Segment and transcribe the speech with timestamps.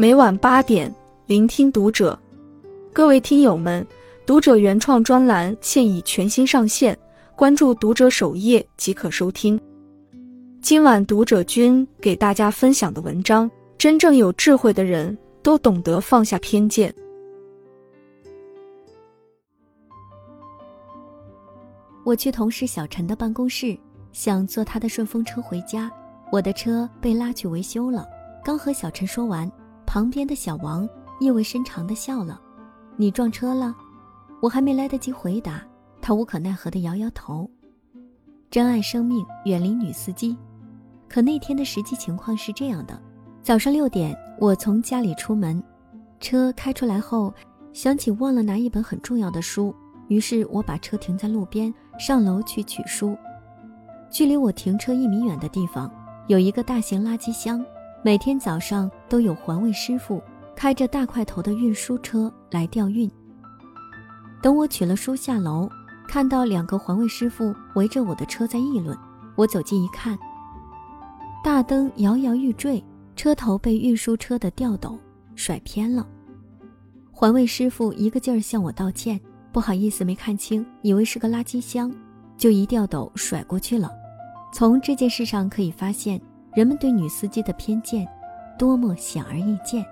[0.00, 0.94] 每晚八点，
[1.26, 2.16] 聆听读者。
[2.92, 3.84] 各位听友们，
[4.24, 6.96] 读者原创专栏现已全新上线，
[7.34, 9.60] 关注读者首页即可收听。
[10.62, 16.94] 今晚读者君给大家分享的文章：真正有智慧的人都懂得放下偏见。
[22.04, 23.76] 我去同事小陈的办公室，
[24.12, 25.90] 想坐他的顺风车回家。
[26.30, 28.06] 我的车被拉去维修了。
[28.44, 29.50] 刚和小陈说完，
[29.88, 30.86] 旁边的小王
[31.18, 32.38] 意味深长的笑了
[32.94, 33.74] ：“你撞车了？”
[34.42, 35.62] 我还没来得及回答，
[36.02, 37.50] 他无可奈何的摇摇头。
[38.50, 40.36] 珍爱生命，远离女司机。
[41.08, 43.00] 可那天的实际情况是这样的：
[43.42, 45.60] 早上六点，我从家里出门，
[46.20, 47.32] 车开出来后，
[47.72, 49.74] 想起忘了拿一本很重要的书。
[50.08, 53.16] 于是我把车停在路边，上楼去取书。
[54.10, 55.90] 距离我停车一米远的地方，
[56.26, 57.64] 有一个大型垃圾箱。
[58.08, 60.18] 每天早上都有环卫师傅
[60.56, 63.06] 开着大块头的运输车来吊运。
[64.42, 65.68] 等我取了书下楼，
[66.08, 68.96] 看到两个环卫师傅围着我的车在议论。
[69.36, 70.18] 我走近一看，
[71.44, 72.82] 大灯摇摇欲坠，
[73.14, 74.98] 车头被运输车的吊斗
[75.34, 76.08] 甩偏了。
[77.12, 79.20] 环卫师傅一个劲儿向我道歉。
[79.52, 81.94] 不好意思，没看清，以为是个垃圾箱，
[82.38, 83.90] 就一吊斗甩过去了。
[84.50, 86.18] 从这件事上可以发现，
[86.58, 88.04] 人们对女司机的偏见
[88.58, 89.86] 多么显而易见。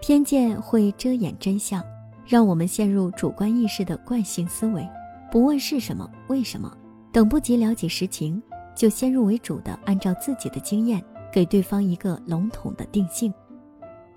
[0.00, 1.84] 偏见会遮掩真相，
[2.24, 4.88] 让我们陷入主观意识的惯性思维，
[5.30, 6.74] 不问是什么、为什么，
[7.12, 8.42] 等不及了解实情，
[8.74, 13.30] 就先入为主的按照自己的经验给对方一个笼统的定性。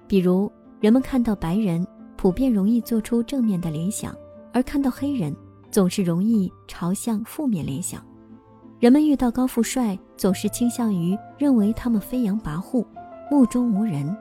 [0.07, 1.85] 比如，人们看到白人。
[2.15, 4.15] 普遍容易做出正面的联想，
[4.53, 5.35] 而看到黑人
[5.69, 8.01] 总是容易朝向负面联想。
[8.77, 12.85] 人们遇到高富帅，总是倾向于认为他们飞扬跋扈、
[13.31, 14.15] 目中无人。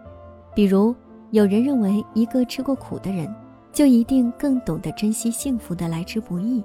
[0.54, 0.94] 比如，
[1.32, 3.32] 有人认为一个吃过苦的人，
[3.72, 6.62] 就一定更懂得珍惜幸福的来之不易。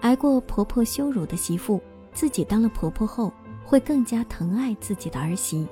[0.00, 1.78] 挨过婆婆羞辱的媳妇，
[2.14, 3.30] 自己当了婆婆后，
[3.62, 5.66] 会更加疼爱自己的儿媳。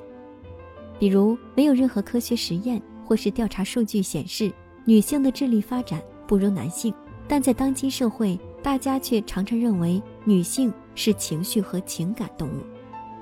[0.99, 4.53] 比如，没有任何科学实验或是调查数据显示。
[4.89, 6.95] 女性的智力发展不如男性，
[7.27, 12.63] 但在当今社会，大家却常常认为女性是情绪和情感动物，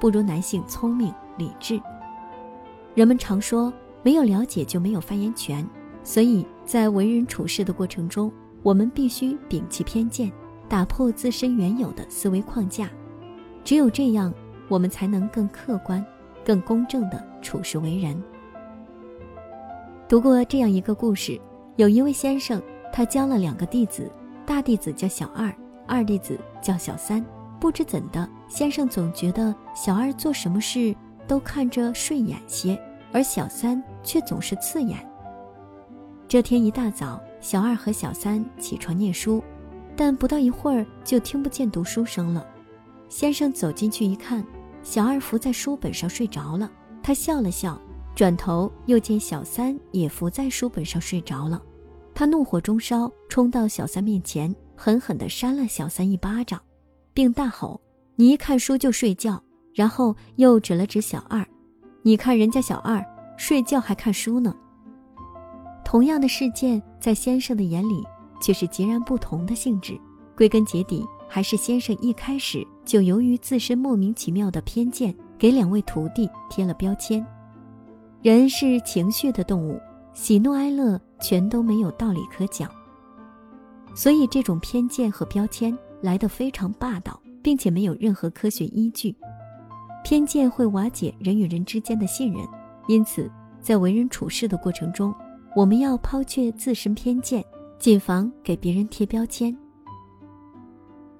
[0.00, 1.78] 不如男性聪明理智。
[2.94, 3.70] 人们常说，
[4.02, 5.68] 没有了解就没有发言权，
[6.02, 10.32] 所以在为人处事的过程中，我们必须摒弃偏见，
[10.68, 12.88] 打破自身原有的思维框架。
[13.64, 14.32] 只有这样，
[14.68, 16.04] 我们才能更客观、
[16.44, 18.22] 更公正地处事为人。
[20.08, 21.40] 读过这样一个故事。
[21.76, 22.62] 有一位先生，
[22.92, 24.08] 他教了两个弟子，
[24.46, 25.52] 大弟子叫小二，
[25.88, 27.24] 二弟子叫小三。
[27.64, 30.94] 不知怎的，先生总觉得小二做什么事
[31.26, 32.78] 都看着顺眼些，
[33.10, 34.98] 而小三却总是刺眼。
[36.28, 39.42] 这天一大早，小二和小三起床念书，
[39.96, 42.46] 但不到一会儿就听不见读书声了。
[43.08, 44.44] 先生走进去一看，
[44.82, 46.70] 小二伏在书本上睡着了。
[47.02, 47.80] 他笑了笑。
[48.14, 51.62] 转头又见小三也伏在书本上睡着了，
[52.14, 56.60] 他怒火中烧，冲到小三面前，狠狠地扇了小三一巴掌，
[57.14, 57.80] 并大吼
[58.16, 59.42] ：“你一看书就睡觉！”
[59.72, 61.46] 然后又指了指小二
[62.02, 63.02] ：“你看人家小二
[63.36, 64.54] 睡觉还看书呢。”
[65.84, 68.04] 同样的事件在先生的眼里
[68.40, 69.98] 却是截然不同的性质。
[70.36, 77.24] 归根结底，还是先生一开始就由于自身莫名其妙的偏见，给两位徒弟贴了标签。
[78.20, 79.80] 人是情绪的动物，
[80.12, 82.68] 喜怒哀乐全都没有道理可讲，
[83.94, 89.16] 所以这种偏见和标签来得非常霸道，并且没有任何科学依据。
[90.04, 92.46] 偏见会瓦解人与人之间的信任，
[92.88, 95.14] 因此在为人处事的过程中，
[95.56, 97.42] 我们要抛却自身偏见，
[97.78, 99.56] 谨防给别人贴标签。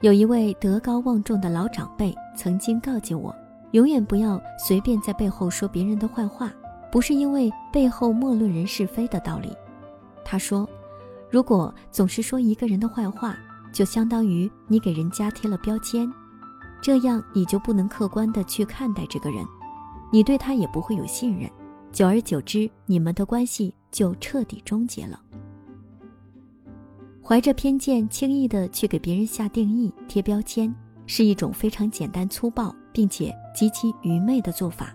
[0.03, 3.35] 有一位德高望重的老长辈曾经告诫我，
[3.71, 6.53] 永远不要随便在背后说别人的坏话。
[6.93, 9.49] 不是因为背后莫论人是非的道理，
[10.25, 10.69] 他说，
[11.31, 13.35] 如果总是说一个人的坏话，
[13.75, 16.11] 就相当于你给人家贴了标签，
[16.81, 19.45] 这样你就不能客观的去看待这个人，
[20.13, 21.51] 你对他也不会有信任，
[21.91, 25.21] 久而久之，你们的关系就彻底终结了。
[27.21, 30.73] 怀着偏见，轻易的去给别人下定义、贴标签，
[31.07, 34.95] 是一种非常简单粗暴，并且极其愚昧的做法。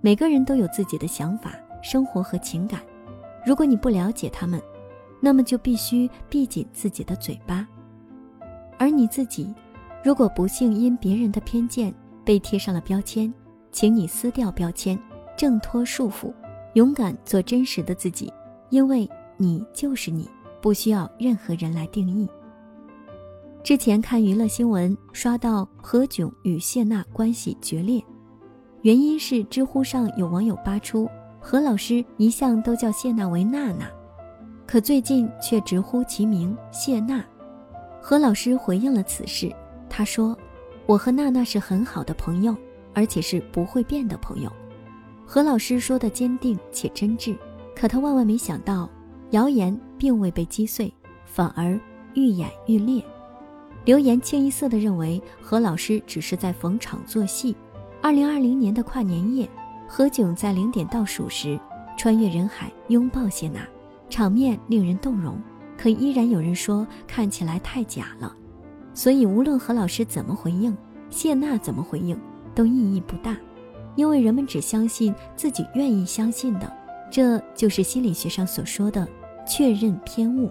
[0.00, 1.52] 每个人都有自己的想法、
[1.82, 2.80] 生活和情感，
[3.44, 4.58] 如果你不了解他们，
[5.20, 7.68] 那么就必须闭紧自己的嘴巴。
[8.78, 9.54] 而你自己，
[10.04, 11.92] 如果不幸因别人的偏见
[12.24, 13.32] 被贴上了标签，
[13.72, 14.98] 请你撕掉标签，
[15.36, 16.32] 挣脱束缚，
[16.74, 18.32] 勇敢做真实的自己，
[18.70, 20.28] 因为你就是你，
[20.60, 22.28] 不需要任何人来定义。
[23.62, 28.04] 之前看娱乐新闻，刷到何炅与谢娜关系决裂，
[28.82, 31.08] 原因是知乎上有网友扒出
[31.40, 33.90] 何老师一向都叫谢娜为娜娜，
[34.66, 37.24] 可最近却直呼其名谢娜。
[38.08, 39.52] 何老师回应了此事，
[39.90, 40.38] 他说
[40.86, 42.56] ：“我和娜娜是很好的朋友，
[42.94, 44.52] 而且是不会变的朋友。”
[45.26, 47.36] 何老师说的坚定且真挚，
[47.74, 48.88] 可他万万没想到，
[49.30, 50.94] 谣言并未被击碎，
[51.24, 51.76] 反而
[52.14, 53.04] 愈演愈烈。
[53.84, 57.56] 流言清一色地认为何老师只是在逢场作戏。
[58.00, 59.50] 二零二零年的跨年夜，
[59.88, 61.58] 何炅在零点倒数时
[61.98, 63.66] 穿越人海拥抱谢娜，
[64.08, 65.36] 场面令人动容。
[65.76, 68.34] 可依然有人说看起来太假了，
[68.94, 70.76] 所以无论何老师怎么回应，
[71.10, 72.18] 谢娜怎么回应，
[72.54, 73.36] 都意义不大。
[73.94, 76.70] 因为人们只相信自己愿意相信的，
[77.10, 79.06] 这就是心理学上所说的
[79.46, 80.50] 确认偏误。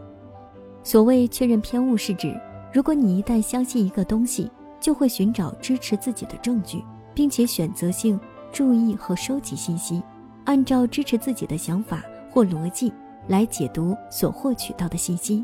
[0.83, 2.35] 所谓确认偏误，是指
[2.73, 4.49] 如果你一旦相信一个东西，
[4.79, 6.83] 就会寻找支持自己的证据，
[7.13, 8.19] 并且选择性
[8.51, 10.01] 注意和收集信息，
[10.45, 12.91] 按照支持自己的想法或逻辑
[13.27, 15.43] 来解读所获取到的信息，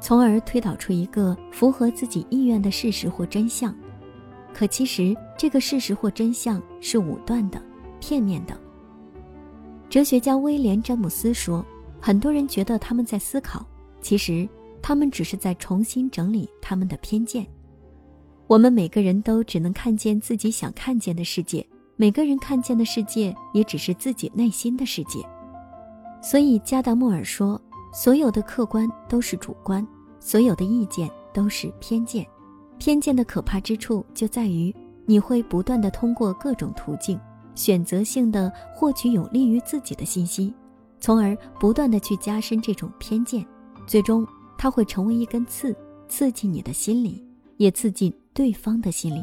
[0.00, 3.74] 从而推导出一个符合自己意愿的事实或真相。
[4.52, 7.62] 可其实，这个事实或真相是武断的、
[8.00, 8.58] 片面的。
[9.88, 11.64] 哲学家威廉·詹姆斯说
[12.00, 13.64] ：“很多人觉得他们在思考，
[14.00, 14.48] 其实
[14.80, 17.46] 他们只是在重新整理他们的偏见。
[18.46, 21.64] 我们每个人都只能看见自己想看见的世界，
[21.96, 25.24] 每个人看见的世界也只是自己内心的世界。
[26.22, 27.60] 所以，加达默尔说：
[27.92, 29.86] 所有的客观都是主观，
[30.18, 32.26] 所有的意见都是偏见。”
[32.78, 34.74] 偏见的可怕之处就在于，
[35.04, 37.20] 你会不断的通过各种途径，
[37.54, 40.54] 选择性的获取有利于自己的信息，
[40.98, 43.46] 从而不断的去加深这种偏见，
[43.86, 44.26] 最终
[44.56, 45.76] 它会成为一根刺，
[46.08, 47.22] 刺进你的心里，
[47.58, 49.22] 也刺进对方的心里。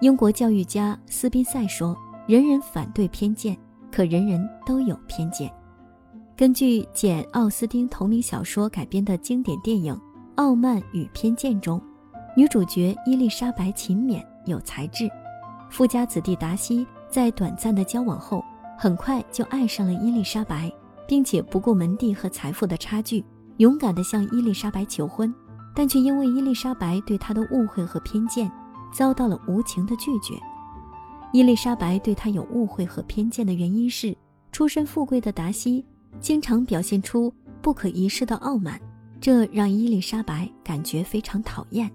[0.00, 1.96] 英国教育家斯宾塞说
[2.28, 3.56] ：“人人反对偏见，
[3.90, 5.50] 可人人都有偏见。”
[6.34, 9.94] 根据简·奥斯汀同名小说改编的经典电影
[10.36, 11.80] 《傲慢与偏见》中。
[12.34, 15.10] 女主角伊丽莎白勤勉有才智，
[15.70, 18.42] 富家子弟达西在短暂的交往后，
[18.78, 20.72] 很快就爱上了伊丽莎白，
[21.06, 23.22] 并且不顾门第和财富的差距，
[23.58, 25.32] 勇敢地向伊丽莎白求婚，
[25.74, 28.50] 但却因为伊丽莎白对他的误会和偏见，
[28.90, 30.40] 遭到了无情的拒绝。
[31.30, 34.16] 伊丽莎白对他有误会和偏见的原因是，
[34.50, 35.84] 出身富贵的达西
[36.20, 38.80] 经常表现出不可一世的傲慢，
[39.20, 41.90] 这让伊丽莎白感觉非常讨厌。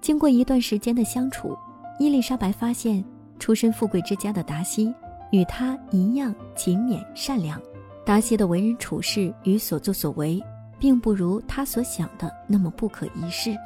[0.00, 1.56] 经过一段时间的相处，
[1.98, 3.04] 伊丽莎白发现，
[3.38, 4.94] 出身富贵之家的达西
[5.32, 7.60] 与她一样勤勉善良。
[8.04, 10.40] 达西的为人处事与所作所为，
[10.78, 13.56] 并不如他所想的那么不可一世。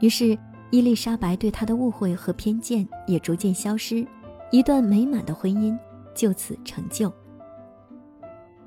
[0.00, 0.36] 于是，
[0.70, 4.04] 伊丽莎白对他的误会和偏见也逐渐消失，
[4.50, 5.78] 一段美满的婚姻
[6.14, 7.12] 就此成就。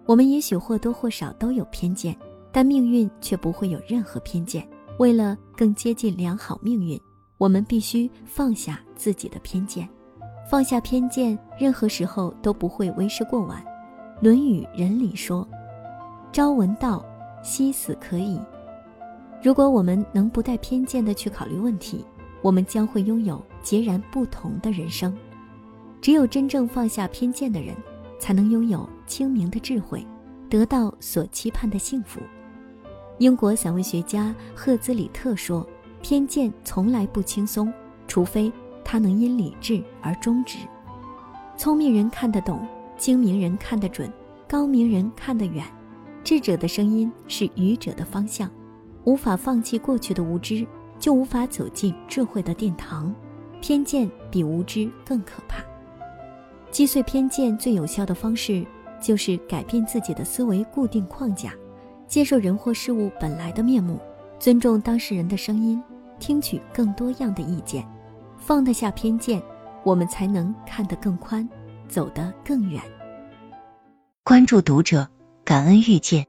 [0.09, 2.17] 我们也许或多或少都有偏见，
[2.51, 4.67] 但命运却不会有任何偏见。
[4.97, 6.99] 为了更接近良好命运。
[7.37, 9.87] 我们必须放下自己的偏见，
[10.49, 13.61] 放下偏见，任何时候都不会为时过晚。
[14.19, 15.47] 《论语·仁》里说
[16.33, 17.05] ：“朝闻道，
[17.43, 18.37] 夕死可矣。”
[19.41, 22.03] 如果我们能不带偏见的去考虑问题，
[22.41, 25.15] 我们将会拥有截然不同的人生。
[26.01, 27.73] 只有真正放下偏见的人，
[28.19, 30.05] 才能拥有清明的智慧，
[30.47, 32.19] 得到所期盼的幸福。
[33.17, 35.67] 英国散文学家赫兹里特说。
[36.01, 37.69] 偏见从来不轻松，
[38.07, 38.49] 除非
[38.85, 40.59] 他能因理智而终止。
[41.57, 42.65] 聪明人看得懂，
[42.97, 44.09] 精明人看得准，
[44.47, 45.61] 高明人看得远。
[46.23, 48.49] 智者的声音是愚者的方向。
[49.03, 50.65] 无法放弃过去的无知，
[50.97, 53.13] 就无法走进智慧的殿堂。
[53.59, 55.61] 偏见比无知更可怕。
[56.71, 58.65] 击碎偏见最有效的方式，
[59.01, 61.53] 就是改变自己的思维固定框架，
[62.07, 63.99] 接受人或事物本来的面目。
[64.39, 65.83] 尊重当事人的声音，
[66.17, 67.85] 听取更多样的意见，
[68.37, 69.41] 放得下偏见，
[69.83, 71.47] 我们才能看得更宽，
[71.89, 72.81] 走得更远。
[74.23, 75.09] 关注读者，
[75.43, 76.28] 感恩遇见。